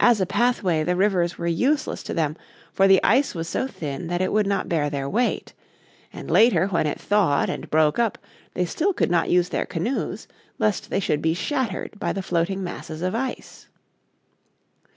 As 0.00 0.20
a 0.20 0.26
pathway 0.26 0.82
the 0.82 0.96
rivers 0.96 1.38
were 1.38 1.46
useless 1.46 2.02
to 2.02 2.12
them, 2.12 2.36
for 2.72 2.88
the 2.88 2.98
ice 3.04 3.36
was 3.36 3.48
so 3.48 3.68
thin 3.68 4.08
that 4.08 4.20
it 4.20 4.32
would 4.32 4.48
not 4.48 4.68
bear 4.68 4.90
their 4.90 5.08
weight. 5.08 5.52
And 6.12 6.28
later 6.28 6.66
when 6.66 6.88
it 6.88 6.98
thawed 7.00 7.48
and 7.48 7.70
broke 7.70 7.96
up 7.96 8.18
they 8.54 8.64
still 8.64 8.92
could 8.92 9.12
not 9.12 9.30
use 9.30 9.50
their 9.50 9.64
canoes 9.64 10.26
lest 10.58 10.90
they 10.90 10.98
should 10.98 11.22
be 11.22 11.34
shattered 11.34 12.00
by 12.00 12.12
the 12.12 12.20
floating 12.20 12.64
masses 12.64 13.00
of 13.00 13.14
ice. 13.14 13.68